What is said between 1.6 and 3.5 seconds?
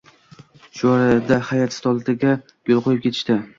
stoliga gul qo`yib ketishdi